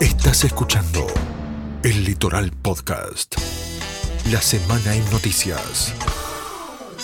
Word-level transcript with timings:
Estás 0.00 0.44
escuchando 0.44 1.06
el 1.84 2.04
Litoral 2.04 2.50
Podcast. 2.50 3.36
La 4.32 4.40
semana 4.40 4.94
en 4.94 5.08
noticias. 5.10 5.94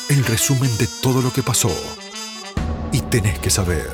El 0.08 0.24
resumen 0.24 0.76
de 0.76 0.88
todo 1.00 1.22
lo 1.22 1.32
que 1.32 1.42
pasó 1.42 1.70
y 2.92 3.00
tenés 3.02 3.38
que 3.38 3.50
saber. 3.50 3.86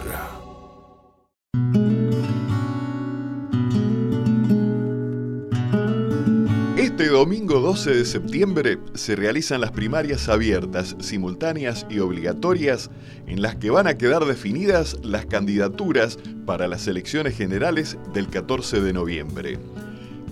Domingo 7.26 7.58
12 7.58 7.92
de 7.92 8.04
septiembre 8.04 8.78
se 8.94 9.16
realizan 9.16 9.60
las 9.60 9.72
primarias 9.72 10.28
abiertas, 10.28 10.94
simultáneas 11.00 11.84
y 11.90 11.98
obligatorias 11.98 12.88
en 13.26 13.42
las 13.42 13.56
que 13.56 13.70
van 13.70 13.88
a 13.88 13.98
quedar 13.98 14.24
definidas 14.26 14.96
las 15.02 15.26
candidaturas 15.26 16.20
para 16.46 16.68
las 16.68 16.86
elecciones 16.86 17.36
generales 17.36 17.98
del 18.14 18.28
14 18.28 18.80
de 18.80 18.92
noviembre. 18.92 19.58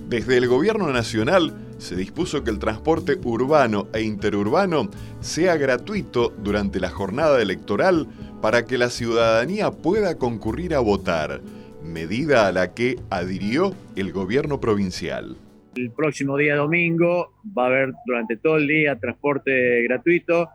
Desde 0.09 0.37
el 0.37 0.47
Gobierno 0.47 0.93
Nacional 0.93 1.53
se 1.79 1.97
dispuso 1.97 2.45
que 2.45 2.51
el 2.51 2.61
transporte 2.61 3.19
urbano 3.25 3.89
e 3.93 4.03
interurbano 4.03 4.89
sea 5.21 5.57
gratuito 5.57 6.33
durante 6.45 6.79
la 6.79 6.91
jornada 6.91 7.43
electoral 7.43 8.07
para 8.41 8.67
que 8.67 8.79
la 8.79 8.89
ciudadanía 8.89 9.73
pueda 9.73 10.17
concurrir 10.17 10.77
a 10.77 10.79
votar, 10.79 11.41
medida 11.83 12.47
a 12.47 12.53
la 12.53 12.73
que 12.73 13.01
adhirió 13.11 13.75
el 13.97 14.13
gobierno 14.13 14.61
provincial. 14.61 15.37
El 15.77 15.91
próximo 15.91 16.37
día 16.37 16.57
domingo 16.57 17.33
va 17.57 17.65
a 17.65 17.67
haber 17.67 17.93
durante 18.07 18.37
todo 18.37 18.57
el 18.57 18.67
día 18.69 18.99
transporte 18.99 19.83
gratuito. 19.83 20.49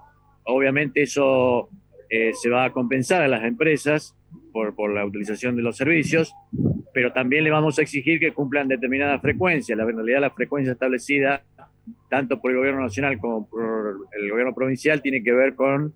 Obviamente 0.45 1.01
eso 1.01 1.69
eh, 2.09 2.31
se 2.33 2.49
va 2.49 2.65
a 2.65 2.71
compensar 2.71 3.21
a 3.21 3.27
las 3.27 3.43
empresas 3.43 4.15
por, 4.53 4.75
por, 4.75 4.93
la 4.93 5.05
utilización 5.05 5.55
de 5.55 5.61
los 5.61 5.77
servicios, 5.77 6.33
pero 6.93 7.11
también 7.11 7.43
le 7.43 7.51
vamos 7.51 7.77
a 7.79 7.81
exigir 7.81 8.19
que 8.19 8.31
cumplan 8.31 8.67
determinada 8.67 9.19
frecuencia. 9.19 9.75
La, 9.75 9.83
en 9.83 9.95
realidad 9.95 10.21
la 10.21 10.31
frecuencia 10.31 10.73
establecida 10.73 11.43
tanto 12.09 12.39
por 12.39 12.51
el 12.51 12.57
gobierno 12.57 12.81
nacional 12.81 13.19
como 13.19 13.47
por 13.47 14.07
el 14.17 14.29
gobierno 14.29 14.53
provincial 14.53 15.01
tiene 15.01 15.23
que 15.23 15.31
ver 15.31 15.55
con 15.55 15.93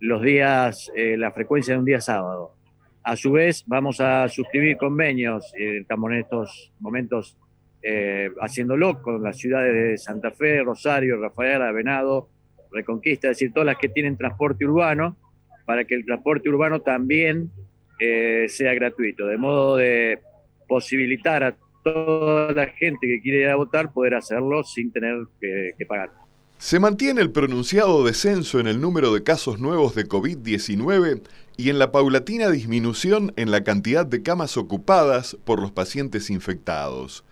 los 0.00 0.22
días, 0.22 0.90
eh, 0.94 1.16
la 1.16 1.32
frecuencia 1.32 1.74
de 1.74 1.80
un 1.80 1.86
día 1.86 2.00
sábado. 2.00 2.52
A 3.02 3.16
su 3.16 3.32
vez, 3.32 3.64
vamos 3.66 4.00
a 4.00 4.28
suscribir 4.28 4.76
convenios, 4.76 5.52
eh, 5.58 5.78
estamos 5.78 6.10
en 6.10 6.18
estos 6.18 6.72
momentos 6.80 7.36
eh, 7.88 8.30
haciéndolo 8.40 9.00
con 9.00 9.22
las 9.22 9.38
ciudades 9.38 9.72
de 9.72 9.96
Santa 9.96 10.32
Fe, 10.32 10.60
Rosario, 10.64 11.20
Rafaela, 11.20 11.70
Venado, 11.70 12.28
Reconquista, 12.72 13.28
es 13.28 13.36
decir, 13.36 13.52
todas 13.52 13.66
las 13.66 13.78
que 13.78 13.88
tienen 13.88 14.16
transporte 14.16 14.64
urbano, 14.64 15.16
para 15.64 15.84
que 15.84 15.94
el 15.94 16.04
transporte 16.04 16.48
urbano 16.48 16.80
también 16.80 17.50
eh, 18.00 18.46
sea 18.48 18.74
gratuito, 18.74 19.26
de 19.26 19.36
modo 19.38 19.76
de 19.76 20.18
posibilitar 20.66 21.44
a 21.44 21.56
toda 21.84 22.52
la 22.52 22.66
gente 22.66 23.06
que 23.06 23.20
quiere 23.20 23.42
ir 23.42 23.48
a 23.48 23.54
votar 23.54 23.92
poder 23.92 24.14
hacerlo 24.14 24.64
sin 24.64 24.90
tener 24.90 25.24
que 25.40 25.86
pagar. 25.86 26.10
Se 26.58 26.80
mantiene 26.80 27.20
el 27.20 27.30
pronunciado 27.30 28.02
descenso 28.02 28.58
en 28.58 28.66
el 28.66 28.80
número 28.80 29.12
de 29.12 29.22
casos 29.22 29.60
nuevos 29.60 29.94
de 29.94 30.08
COVID-19 30.08 31.22
y 31.56 31.70
en 31.70 31.78
la 31.78 31.92
paulatina 31.92 32.50
disminución 32.50 33.32
en 33.36 33.50
la 33.50 33.62
cantidad 33.62 34.06
de 34.06 34.22
camas 34.22 34.56
ocupadas 34.56 35.36
por 35.44 35.60
los 35.60 35.70
pacientes 35.70 36.30
infectados. 36.30 37.25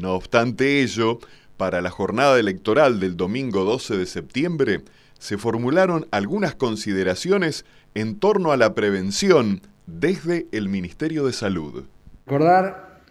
No 0.00 0.14
obstante 0.14 0.80
ello, 0.80 1.18
para 1.58 1.82
la 1.82 1.90
jornada 1.90 2.40
electoral 2.40 3.00
del 3.00 3.18
domingo 3.18 3.64
12 3.64 3.98
de 3.98 4.06
septiembre, 4.06 4.80
se 5.18 5.36
formularon 5.36 6.06
algunas 6.10 6.54
consideraciones 6.54 7.66
en 7.94 8.18
torno 8.18 8.50
a 8.50 8.56
la 8.56 8.74
prevención 8.74 9.60
desde 9.86 10.46
el 10.52 10.70
Ministerio 10.70 11.26
de 11.26 11.34
Salud. 11.34 11.84
Recordar 12.24 13.02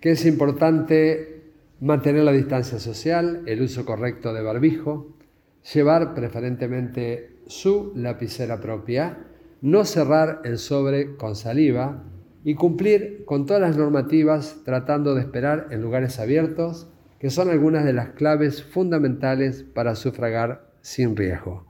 que 0.00 0.12
es 0.12 0.24
importante 0.24 1.42
mantener 1.80 2.22
la 2.22 2.32
distancia 2.32 2.78
social, 2.78 3.42
el 3.46 3.62
uso 3.62 3.84
correcto 3.84 4.32
de 4.32 4.42
barbijo, 4.42 5.08
llevar 5.74 6.14
preferentemente 6.14 7.38
su 7.48 7.92
lapicera 7.96 8.60
propia, 8.60 9.18
no 9.62 9.84
cerrar 9.84 10.42
el 10.44 10.58
sobre 10.58 11.16
con 11.16 11.34
saliva, 11.34 12.04
y 12.44 12.54
cumplir 12.54 13.24
con 13.26 13.46
todas 13.46 13.60
las 13.60 13.76
normativas 13.76 14.58
tratando 14.64 15.14
de 15.14 15.22
esperar 15.22 15.68
en 15.70 15.82
lugares 15.82 16.18
abiertos, 16.18 16.88
que 17.18 17.30
son 17.30 17.50
algunas 17.50 17.84
de 17.84 17.92
las 17.92 18.10
claves 18.10 18.62
fundamentales 18.62 19.62
para 19.62 19.94
sufragar 19.94 20.72
sin 20.80 21.16
riesgo. 21.16 21.66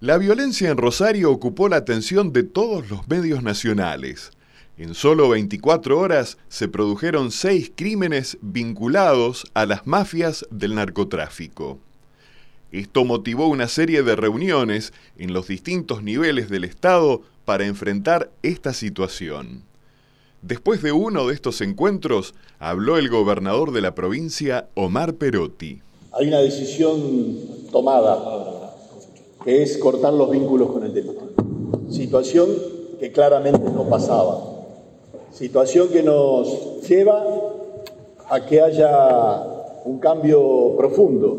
La 0.00 0.16
violencia 0.18 0.70
en 0.70 0.76
Rosario 0.76 1.32
ocupó 1.32 1.68
la 1.68 1.76
atención 1.76 2.32
de 2.32 2.44
todos 2.44 2.88
los 2.88 3.08
medios 3.08 3.42
nacionales. 3.42 4.30
En 4.76 4.94
solo 4.94 5.28
24 5.28 5.98
horas 5.98 6.38
se 6.46 6.68
produjeron 6.68 7.32
seis 7.32 7.72
crímenes 7.74 8.38
vinculados 8.40 9.50
a 9.54 9.66
las 9.66 9.88
mafias 9.88 10.46
del 10.52 10.76
narcotráfico. 10.76 11.80
Esto 12.70 13.04
motivó 13.04 13.48
una 13.48 13.66
serie 13.66 14.04
de 14.04 14.14
reuniones 14.14 14.92
en 15.16 15.32
los 15.32 15.48
distintos 15.48 16.04
niveles 16.04 16.48
del 16.48 16.62
Estado 16.62 17.22
para 17.44 17.66
enfrentar 17.66 18.30
esta 18.42 18.72
situación. 18.72 19.64
Después 20.42 20.82
de 20.82 20.92
uno 20.92 21.26
de 21.26 21.34
estos 21.34 21.60
encuentros, 21.60 22.32
habló 22.60 22.96
el 22.96 23.08
gobernador 23.08 23.72
de 23.72 23.80
la 23.80 23.96
provincia, 23.96 24.68
Omar 24.74 25.14
Perotti. 25.14 25.82
Hay 26.12 26.28
una 26.28 26.38
decisión 26.38 27.00
tomada, 27.72 28.72
que 29.44 29.64
es 29.64 29.78
cortar 29.78 30.14
los 30.14 30.30
vínculos 30.30 30.70
con 30.70 30.84
el 30.84 30.94
delito. 30.94 31.30
Situación 31.90 32.48
que 33.00 33.10
claramente 33.10 33.68
no 33.70 33.88
pasaba. 33.88 34.40
Situación 35.32 35.88
que 35.88 36.04
nos 36.04 36.86
lleva 36.88 37.24
a 38.30 38.46
que 38.46 38.60
haya 38.60 39.42
un 39.84 39.98
cambio 39.98 40.74
profundo. 40.76 41.36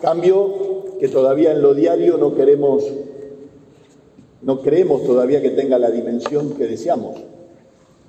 Cambio 0.00 0.96
que 1.00 1.08
todavía 1.08 1.50
en 1.50 1.62
lo 1.62 1.74
diario 1.74 2.18
no 2.18 2.36
queremos, 2.36 2.84
no 4.42 4.60
creemos 4.60 5.04
todavía 5.04 5.40
que 5.40 5.50
tenga 5.50 5.78
la 5.78 5.90
dimensión 5.90 6.54
que 6.54 6.66
deseamos. 6.66 7.16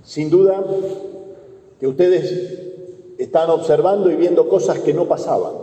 Sin 0.03 0.29
duda 0.29 0.63
que 1.79 1.87
ustedes 1.87 2.59
están 3.17 3.49
observando 3.49 4.11
y 4.11 4.15
viendo 4.15 4.49
cosas 4.49 4.79
que 4.79 4.93
no 4.93 5.07
pasaban. 5.07 5.53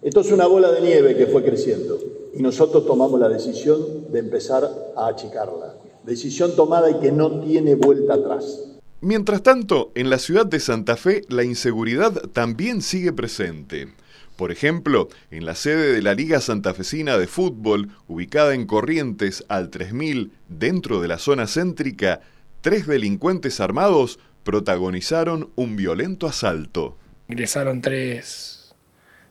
Esto 0.00 0.20
es 0.20 0.30
una 0.30 0.46
bola 0.46 0.70
de 0.70 0.80
nieve 0.80 1.16
que 1.16 1.26
fue 1.26 1.42
creciendo 1.42 1.98
y 2.34 2.42
nosotros 2.42 2.86
tomamos 2.86 3.18
la 3.18 3.28
decisión 3.28 4.10
de 4.12 4.20
empezar 4.20 4.70
a 4.96 5.08
achicarla. 5.08 5.74
Decisión 6.04 6.54
tomada 6.54 6.90
y 6.90 6.94
que 7.00 7.10
no 7.10 7.40
tiene 7.40 7.74
vuelta 7.74 8.14
atrás. 8.14 8.64
Mientras 9.00 9.42
tanto, 9.42 9.90
en 9.94 10.08
la 10.10 10.18
ciudad 10.18 10.46
de 10.46 10.60
Santa 10.60 10.96
Fe 10.96 11.22
la 11.28 11.44
inseguridad 11.44 12.12
también 12.32 12.80
sigue 12.80 13.12
presente. 13.12 13.88
Por 14.38 14.52
ejemplo, 14.52 15.08
en 15.32 15.44
la 15.44 15.56
sede 15.56 15.92
de 15.92 16.00
la 16.00 16.14
Liga 16.14 16.40
Santafesina 16.40 17.18
de 17.18 17.26
Fútbol, 17.26 17.88
ubicada 18.06 18.54
en 18.54 18.66
Corrientes 18.66 19.44
al 19.48 19.68
3000, 19.68 20.30
dentro 20.46 21.00
de 21.00 21.08
la 21.08 21.18
zona 21.18 21.48
céntrica, 21.48 22.20
tres 22.60 22.86
delincuentes 22.86 23.58
armados 23.58 24.20
protagonizaron 24.44 25.50
un 25.56 25.74
violento 25.74 26.28
asalto. 26.28 26.96
Ingresaron 27.26 27.80
tres, 27.80 28.76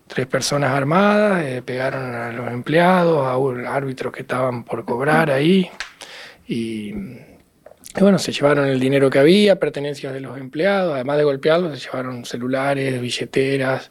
tres 0.07 0.27
personas 0.27 0.71
armadas, 0.71 1.41
eh, 1.41 1.61
pegaron 1.61 2.13
a 2.13 2.33
los 2.33 2.51
empleados, 2.51 3.25
a 3.25 3.37
un 3.37 3.65
árbitros 3.65 4.11
que 4.11 4.23
estaban 4.23 4.65
por 4.65 4.83
cobrar 4.83 5.31
ahí 5.31 5.69
y, 6.49 6.91
bueno, 7.97 8.19
se 8.19 8.33
llevaron 8.33 8.67
el 8.67 8.81
dinero 8.81 9.09
que 9.09 9.19
había, 9.19 9.57
pertenencias 9.57 10.11
de 10.11 10.19
los 10.19 10.37
empleados, 10.37 10.95
además 10.95 11.15
de 11.15 11.23
golpearlos, 11.23 11.79
se 11.79 11.85
llevaron 11.85 12.25
celulares, 12.25 12.99
billeteras 12.99 13.89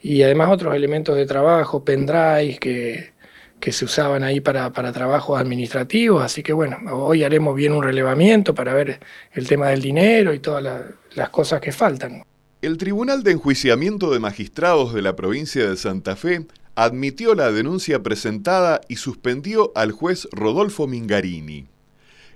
y 0.00 0.22
además 0.22 0.50
otros 0.50 0.74
elementos 0.74 1.16
de 1.16 1.26
trabajo, 1.26 1.84
pendrives 1.84 2.58
que 2.58 3.18
que 3.60 3.72
se 3.72 3.84
usaban 3.84 4.22
ahí 4.22 4.40
para, 4.40 4.72
para, 4.72 4.92
trabajos 4.92 5.40
administrativos, 5.40 6.22
así 6.22 6.42
que 6.42 6.52
bueno, 6.52 6.78
hoy 6.92 7.24
haremos 7.24 7.56
bien 7.56 7.72
un 7.72 7.82
relevamiento 7.82 8.54
para 8.54 8.72
ver 8.72 9.00
el 9.32 9.46
tema 9.46 9.68
del 9.68 9.82
dinero 9.82 10.32
y 10.32 10.38
todas 10.38 10.62
la, 10.62 10.86
las 11.14 11.30
cosas 11.30 11.60
que 11.60 11.72
faltan. 11.72 12.22
El 12.62 12.76
Tribunal 12.76 13.22
de 13.22 13.32
Enjuiciamiento 13.32 14.10
de 14.10 14.20
Magistrados 14.20 14.94
de 14.94 15.02
la 15.02 15.16
provincia 15.16 15.68
de 15.68 15.76
Santa 15.76 16.16
Fe 16.16 16.46
admitió 16.74 17.34
la 17.34 17.50
denuncia 17.50 18.02
presentada 18.02 18.80
y 18.88 18.96
suspendió 18.96 19.72
al 19.74 19.92
juez 19.92 20.28
Rodolfo 20.32 20.86
Mingarini. 20.86 21.66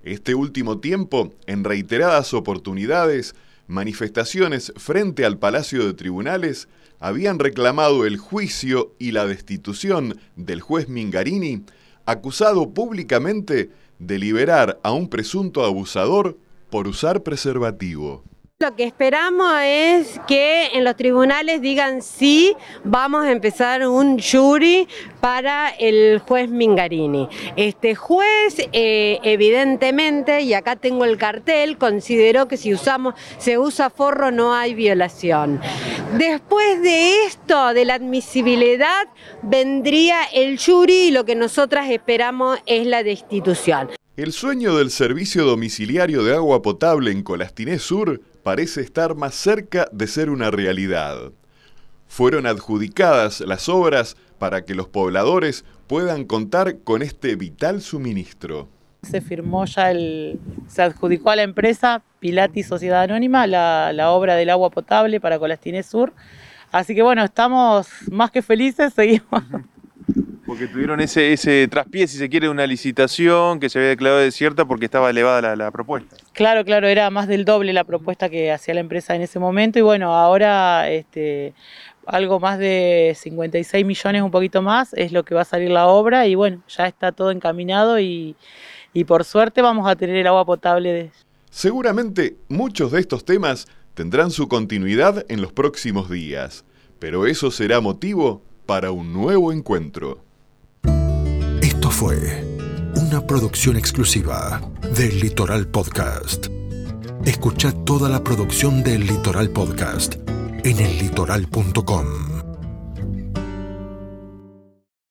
Este 0.04 0.34
último 0.34 0.81
tiempo, 0.81 1.32
en 1.46 1.62
reiteradas 1.62 2.34
oportunidades, 2.34 3.37
manifestaciones 3.69 4.72
frente 4.76 5.25
al 5.25 5.38
Palacio 5.38 5.87
de 5.87 5.94
Tribunales 5.94 6.69
habían 7.02 7.40
reclamado 7.40 8.06
el 8.06 8.16
juicio 8.16 8.94
y 8.96 9.10
la 9.10 9.26
destitución 9.26 10.20
del 10.37 10.60
juez 10.60 10.88
Mingarini, 10.88 11.64
acusado 12.06 12.72
públicamente 12.75 13.70
de 13.99 14.19
liberar 14.20 14.78
a 14.84 14.93
un 14.93 15.08
presunto 15.08 15.64
abusador 15.64 16.38
por 16.70 16.87
usar 16.87 17.25
preservativo. 17.25 18.22
Lo 18.62 18.76
que 18.76 18.85
esperamos 18.85 19.53
es 19.64 20.20
que 20.29 20.69
en 20.75 20.85
los 20.85 20.94
tribunales 20.94 21.61
digan 21.61 22.00
sí, 22.00 22.55
vamos 22.85 23.25
a 23.25 23.32
empezar 23.32 23.88
un 23.88 24.20
jury 24.20 24.87
para 25.20 25.70
el 25.70 26.20
juez 26.20 26.49
Mingarini. 26.49 27.29
Este 27.56 27.97
juez, 27.97 28.69
eh, 28.73 29.19
evidentemente, 29.25 30.43
y 30.43 30.55
acá 30.55 30.76
tengo 30.76 31.05
el 31.05 31.19
cartel, 31.19 31.76
consideró 31.76 32.47
que 32.47 32.56
si 32.56 32.73
usamos, 32.73 33.14
se 33.38 33.59
usa 33.59 33.91
forro 33.91 34.31
no 34.31 34.55
hay 34.55 34.75
violación. 34.75 35.61
Después 36.17 36.82
de 36.82 37.25
esto, 37.26 37.75
de 37.75 37.85
la 37.85 37.94
admisibilidad, 37.94 39.09
vendría 39.43 40.23
el 40.32 40.56
jury 40.56 41.09
y 41.09 41.11
lo 41.11 41.25
que 41.25 41.35
nosotras 41.35 41.91
esperamos 41.91 42.61
es 42.67 42.87
la 42.87 43.03
destitución. 43.03 43.91
El 44.17 44.32
sueño 44.32 44.76
del 44.76 44.93
servicio 44.93 45.44
domiciliario 45.44 46.23
de 46.23 46.35
agua 46.35 46.62
potable 46.62 47.11
en 47.11 47.25
Colastiné 47.25 47.81
Sur 47.81 48.20
parece 48.42 48.80
estar 48.80 49.14
más 49.14 49.34
cerca 49.34 49.88
de 49.92 50.06
ser 50.06 50.30
una 50.30 50.50
realidad. 50.50 51.32
Fueron 52.06 52.46
adjudicadas 52.46 53.40
las 53.40 53.68
obras 53.68 54.16
para 54.38 54.64
que 54.64 54.74
los 54.74 54.88
pobladores 54.88 55.64
puedan 55.86 56.24
contar 56.24 56.78
con 56.80 57.02
este 57.02 57.36
vital 57.36 57.80
suministro. 57.80 58.68
Se 59.02 59.20
firmó 59.20 59.64
ya 59.64 59.90
el, 59.90 60.38
se 60.68 60.82
adjudicó 60.82 61.30
a 61.30 61.36
la 61.36 61.42
empresa 61.42 62.02
Pilati 62.20 62.62
Sociedad 62.62 63.02
Anónima 63.02 63.46
la, 63.46 63.92
la 63.92 64.10
obra 64.10 64.36
del 64.36 64.50
agua 64.50 64.70
potable 64.70 65.20
para 65.20 65.38
Colastiné 65.38 65.82
Sur. 65.82 66.12
Así 66.70 66.94
que 66.94 67.02
bueno, 67.02 67.24
estamos 67.24 67.88
más 68.10 68.30
que 68.30 68.42
felices, 68.42 68.92
seguimos 68.96 69.42
porque 70.52 70.69
tuvieron 70.69 71.00
ese, 71.00 71.32
ese 71.32 71.66
traspié, 71.66 72.06
si 72.06 72.19
se 72.19 72.28
quiere, 72.28 72.44
de 72.44 72.50
una 72.50 72.66
licitación 72.66 73.58
que 73.58 73.70
se 73.70 73.78
había 73.78 73.88
declarado 73.88 74.20
desierta 74.20 74.66
porque 74.66 74.84
estaba 74.84 75.08
elevada 75.08 75.56
la, 75.56 75.70
propuesta. 75.70 76.14
Claro, 76.34 76.62
claro, 76.62 76.88
era 76.88 77.08
más 77.08 77.26
del 77.26 77.46
doble 77.46 77.72
la 77.72 77.84
propuesta 77.84 78.28
que 78.28 78.52
hacía 78.52 78.75
la 78.75 78.81
empresa 78.81 79.14
en 79.14 79.22
ese 79.22 79.38
momento 79.38 79.78
y 79.78 79.82
bueno, 79.82 80.14
ahora 80.14 80.90
este, 80.90 81.54
algo 82.04 82.38
más 82.38 82.58
de 82.58 83.16
56 83.19 83.87
millones, 83.87 84.20
un 84.20 84.31
poquito 84.31 84.60
más, 84.60 84.93
es 84.93 85.10
lo 85.10 85.25
que 85.25 85.34
va 85.34 85.40
a 85.40 85.46
salir 85.46 85.70
la 85.70 85.87
obra 85.87 86.26
y 86.26 86.34
bueno, 86.34 86.62
ya 86.69 86.87
está 86.87 87.12
todo 87.12 87.31
encaminado 87.31 87.99
y, 87.99 88.37
y 88.93 89.04
por 89.04 89.25
suerte 89.25 89.62
vamos 89.62 89.88
a 89.88 89.96
tener 89.96 90.16
el 90.16 90.26
agua 90.26 90.44
potable. 90.44 90.93
De... 90.93 91.10
Seguramente 91.49 92.37
muchos 92.50 92.93
de 92.93 93.00
estos 93.00 93.25
temas 93.25 93.69
tendrán 93.94 94.31
su 94.31 94.49
continuidad 94.49 95.25
en 95.31 95.40
los 95.40 95.54
próximos 95.54 96.10
días, 96.10 96.66
pero 96.99 97.26
eso 97.26 97.50
será 97.50 97.81
motivo 97.81 98.43
para 98.66 98.90
un 98.90 99.14
nuevo 99.14 99.50
encuentro 99.50 100.22
fue 101.92 102.42
una 102.96 103.24
producción 103.26 103.76
exclusiva 103.76 104.60
del 104.96 105.20
Litoral 105.20 105.66
Podcast. 105.68 106.46
Escucha 107.24 107.72
toda 107.84 108.08
la 108.08 108.24
producción 108.24 108.82
del 108.82 109.06
Litoral 109.06 109.50
Podcast 109.50 110.14
en 110.64 110.78
el 110.78 110.98
ellitoral.com. 110.98 112.41